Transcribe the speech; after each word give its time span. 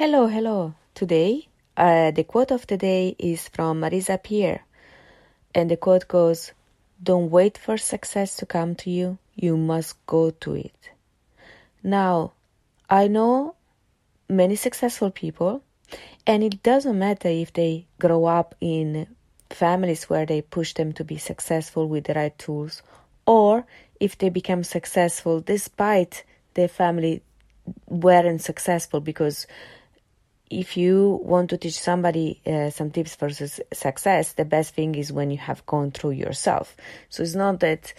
Hello, 0.00 0.28
hello. 0.28 0.72
Today, 0.94 1.46
uh, 1.76 2.10
the 2.10 2.24
quote 2.24 2.52
of 2.52 2.66
the 2.66 2.78
day 2.78 3.14
is 3.18 3.48
from 3.48 3.82
Marisa 3.82 4.16
Pierre. 4.16 4.64
And 5.54 5.70
the 5.70 5.76
quote 5.76 6.08
goes 6.08 6.52
Don't 7.02 7.30
wait 7.30 7.58
for 7.58 7.76
success 7.76 8.34
to 8.38 8.46
come 8.46 8.74
to 8.76 8.88
you, 8.88 9.18
you 9.34 9.58
must 9.58 10.06
go 10.06 10.30
to 10.30 10.54
it. 10.54 10.90
Now, 11.82 12.32
I 12.88 13.08
know 13.08 13.56
many 14.26 14.56
successful 14.56 15.10
people, 15.10 15.62
and 16.26 16.42
it 16.42 16.62
doesn't 16.62 16.98
matter 16.98 17.28
if 17.28 17.52
they 17.52 17.84
grow 17.98 18.24
up 18.24 18.54
in 18.58 19.06
families 19.50 20.08
where 20.08 20.24
they 20.24 20.40
push 20.40 20.72
them 20.72 20.94
to 20.94 21.04
be 21.04 21.18
successful 21.18 21.86
with 21.86 22.04
the 22.04 22.14
right 22.14 22.38
tools, 22.38 22.80
or 23.26 23.66
if 24.00 24.16
they 24.16 24.30
become 24.30 24.64
successful 24.64 25.40
despite 25.42 26.24
their 26.54 26.68
family 26.68 27.22
weren't 27.86 28.40
successful 28.40 29.00
because 29.00 29.46
if 30.50 30.76
you 30.76 31.20
want 31.22 31.48
to 31.50 31.56
teach 31.56 31.78
somebody 31.78 32.40
uh, 32.44 32.70
some 32.70 32.90
tips 32.90 33.14
for 33.14 33.30
su- 33.30 33.62
success, 33.72 34.32
the 34.32 34.44
best 34.44 34.74
thing 34.74 34.96
is 34.96 35.12
when 35.12 35.30
you 35.30 35.38
have 35.38 35.64
gone 35.66 35.92
through 35.92 36.10
yourself. 36.10 36.76
So 37.08 37.22
it's 37.22 37.36
not 37.36 37.60
that 37.60 37.94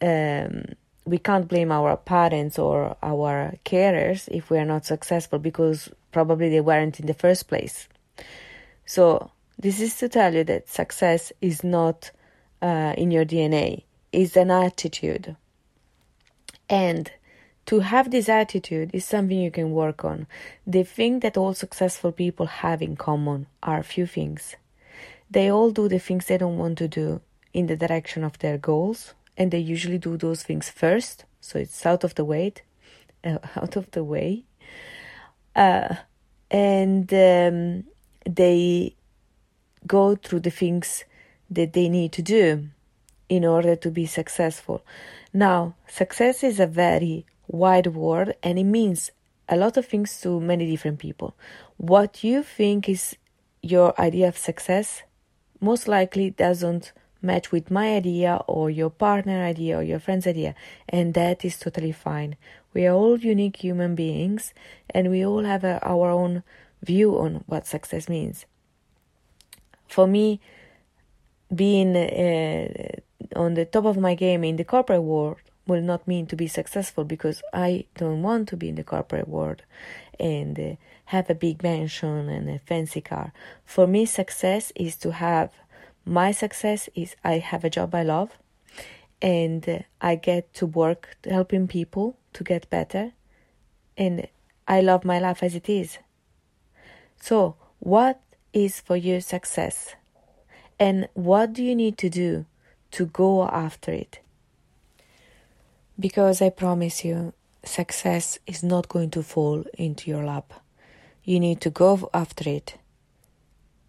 um, 0.00 0.64
we 1.04 1.18
can't 1.18 1.46
blame 1.46 1.70
our 1.70 1.96
parents 1.98 2.58
or 2.58 2.96
our 3.02 3.54
carers 3.64 4.28
if 4.28 4.48
we 4.48 4.58
are 4.58 4.64
not 4.64 4.86
successful 4.86 5.38
because 5.38 5.90
probably 6.10 6.48
they 6.48 6.60
weren't 6.60 6.98
in 6.98 7.06
the 7.06 7.14
first 7.14 7.48
place. 7.48 7.86
So 8.86 9.30
this 9.58 9.80
is 9.80 9.96
to 9.98 10.08
tell 10.08 10.34
you 10.34 10.44
that 10.44 10.68
success 10.68 11.32
is 11.42 11.62
not 11.62 12.10
uh, 12.62 12.94
in 12.96 13.10
your 13.10 13.24
DNA; 13.24 13.84
it's 14.12 14.36
an 14.36 14.50
attitude, 14.50 15.36
and 16.68 17.10
to 17.66 17.80
have 17.80 18.10
this 18.10 18.28
attitude 18.28 18.90
is 18.92 19.04
something 19.04 19.38
you 19.38 19.50
can 19.50 19.70
work 19.72 20.04
on. 20.04 20.26
The 20.66 20.82
thing 20.82 21.20
that 21.20 21.36
all 21.36 21.54
successful 21.54 22.12
people 22.12 22.46
have 22.46 22.82
in 22.82 22.96
common 22.96 23.46
are 23.62 23.78
a 23.78 23.84
few 23.84 24.06
things. 24.06 24.56
They 25.30 25.50
all 25.50 25.70
do 25.70 25.88
the 25.88 25.98
things 25.98 26.26
they 26.26 26.38
don't 26.38 26.58
want 26.58 26.78
to 26.78 26.88
do 26.88 27.20
in 27.52 27.66
the 27.66 27.76
direction 27.76 28.24
of 28.24 28.38
their 28.38 28.58
goals, 28.58 29.14
and 29.36 29.50
they 29.50 29.58
usually 29.58 29.98
do 29.98 30.16
those 30.16 30.42
things 30.42 30.68
first, 30.70 31.24
so 31.40 31.58
it's 31.58 31.86
out 31.86 32.04
of 32.04 32.14
the 32.16 32.24
way. 32.24 32.54
Uh, 33.22 33.38
out 33.56 33.76
of 33.76 33.90
the 33.92 34.02
way. 34.02 34.44
Uh, 35.54 35.94
and 36.50 37.12
um, 37.12 37.84
they 38.24 38.94
go 39.86 40.16
through 40.16 40.40
the 40.40 40.50
things 40.50 41.04
that 41.50 41.72
they 41.72 41.88
need 41.88 42.12
to 42.12 42.22
do 42.22 42.68
in 43.28 43.44
order 43.44 43.76
to 43.76 43.90
be 43.90 44.06
successful. 44.06 44.84
Now, 45.32 45.74
success 45.86 46.42
is 46.42 46.58
a 46.58 46.66
very 46.66 47.24
wide 47.50 47.88
word 47.88 48.34
and 48.42 48.58
it 48.58 48.64
means 48.64 49.10
a 49.48 49.56
lot 49.56 49.76
of 49.76 49.86
things 49.86 50.20
to 50.20 50.40
many 50.40 50.70
different 50.70 50.98
people. 50.98 51.34
What 51.76 52.22
you 52.22 52.42
think 52.42 52.88
is 52.88 53.16
your 53.62 54.00
idea 54.00 54.28
of 54.28 54.38
success 54.38 55.02
most 55.60 55.88
likely 55.88 56.30
doesn't 56.30 56.92
match 57.20 57.52
with 57.52 57.70
my 57.70 57.94
idea 57.96 58.40
or 58.46 58.70
your 58.70 58.88
partner 58.88 59.44
idea 59.44 59.78
or 59.78 59.82
your 59.82 59.98
friend's 59.98 60.26
idea 60.26 60.54
and 60.88 61.14
that 61.14 61.44
is 61.44 61.58
totally 61.58 61.92
fine. 61.92 62.36
We 62.72 62.86
are 62.86 62.94
all 62.94 63.18
unique 63.18 63.56
human 63.56 63.94
beings 63.94 64.54
and 64.90 65.10
we 65.10 65.26
all 65.26 65.44
have 65.44 65.64
a, 65.64 65.84
our 65.84 66.10
own 66.10 66.44
view 66.82 67.18
on 67.18 67.44
what 67.46 67.66
success 67.66 68.08
means. 68.08 68.46
For 69.88 70.06
me, 70.06 70.40
being 71.52 71.96
uh, 71.96 73.00
on 73.34 73.54
the 73.54 73.64
top 73.64 73.84
of 73.84 73.98
my 73.98 74.14
game 74.14 74.44
in 74.44 74.54
the 74.54 74.64
corporate 74.64 75.02
world 75.02 75.38
will 75.70 75.80
not 75.80 76.08
mean 76.08 76.26
to 76.26 76.34
be 76.34 76.48
successful 76.48 77.04
because 77.04 77.42
I 77.52 77.84
don't 77.94 78.22
want 78.22 78.48
to 78.48 78.56
be 78.56 78.68
in 78.68 78.74
the 78.74 78.82
corporate 78.82 79.28
world 79.28 79.62
and 80.18 80.58
uh, 80.58 80.74
have 81.06 81.30
a 81.30 81.34
big 81.34 81.62
mansion 81.62 82.28
and 82.28 82.50
a 82.50 82.58
fancy 82.58 83.00
car. 83.00 83.32
For 83.64 83.86
me, 83.86 84.04
success 84.04 84.72
is 84.74 84.96
to 84.96 85.12
have 85.12 85.52
my 86.04 86.32
success 86.32 86.88
is 86.96 87.14
I 87.22 87.38
have 87.38 87.62
a 87.62 87.70
job 87.70 87.94
I 87.94 88.02
love 88.02 88.30
and 89.22 89.68
uh, 89.68 89.78
I 90.00 90.16
get 90.16 90.52
to 90.54 90.66
work 90.66 91.16
helping 91.24 91.68
people 91.68 92.16
to 92.32 92.42
get 92.42 92.68
better 92.68 93.12
and 93.96 94.26
I 94.66 94.80
love 94.80 95.04
my 95.04 95.20
life 95.20 95.40
as 95.40 95.54
it 95.54 95.68
is. 95.68 95.98
So, 97.20 97.54
what 97.78 98.20
is 98.52 98.80
for 98.80 98.96
you 98.96 99.20
success? 99.20 99.94
And 100.80 101.08
what 101.14 101.52
do 101.52 101.62
you 101.62 101.76
need 101.76 101.96
to 101.98 102.08
do 102.08 102.46
to 102.92 103.06
go 103.06 103.46
after 103.46 103.92
it? 103.92 104.20
Because 106.00 106.40
I 106.40 106.48
promise 106.48 107.04
you, 107.04 107.34
success 107.62 108.38
is 108.46 108.62
not 108.62 108.88
going 108.88 109.10
to 109.10 109.22
fall 109.22 109.64
into 109.74 110.10
your 110.10 110.24
lap. 110.24 110.54
You 111.24 111.38
need 111.38 111.60
to 111.60 111.68
go 111.68 112.08
after 112.14 112.48
it. 112.48 112.78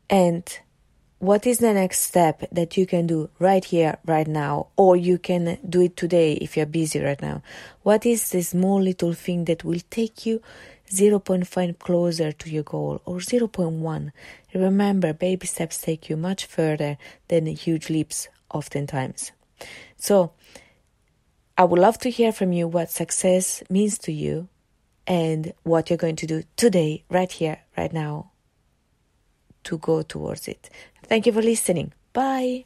And 0.09 0.43
what 1.19 1.47
is 1.47 1.59
the 1.59 1.73
next 1.73 1.99
step 2.01 2.43
that 2.51 2.75
you 2.75 2.85
can 2.85 3.07
do 3.07 3.29
right 3.39 3.63
here, 3.63 3.97
right 4.05 4.27
now, 4.27 4.67
or 4.75 4.97
you 4.97 5.19
can 5.19 5.57
do 5.69 5.81
it 5.83 5.95
today 5.95 6.33
if 6.33 6.57
you're 6.57 6.65
busy 6.65 6.99
right 6.99 7.21
now? 7.21 7.43
What 7.83 8.05
is 8.05 8.29
the 8.31 8.41
small 8.41 8.81
little 8.81 9.13
thing 9.13 9.45
that 9.45 9.63
will 9.63 9.79
take 9.89 10.25
you 10.25 10.41
0.5 10.89 11.79
closer 11.79 12.33
to 12.33 12.49
your 12.49 12.63
goal 12.63 13.01
or 13.05 13.19
0.1? 13.19 14.11
Remember, 14.53 15.13
baby 15.13 15.47
steps 15.47 15.79
take 15.79 16.09
you 16.09 16.17
much 16.17 16.45
further 16.45 16.97
than 17.29 17.45
huge 17.45 17.89
leaps, 17.89 18.27
oftentimes. 18.53 19.31
So, 19.95 20.33
I 21.61 21.63
would 21.63 21.77
love 21.77 21.99
to 21.99 22.09
hear 22.09 22.31
from 22.31 22.53
you 22.53 22.67
what 22.67 22.89
success 22.89 23.61
means 23.69 23.99
to 23.99 24.11
you 24.11 24.47
and 25.05 25.53
what 25.61 25.91
you're 25.91 25.97
going 25.97 26.15
to 26.15 26.25
do 26.25 26.41
today, 26.57 27.03
right 27.07 27.31
here, 27.31 27.59
right 27.77 27.93
now, 27.93 28.31
to 29.65 29.77
go 29.77 30.01
towards 30.01 30.47
it. 30.47 30.71
Thank 31.03 31.27
you 31.27 31.31
for 31.33 31.43
listening. 31.43 31.93
Bye. 32.13 32.65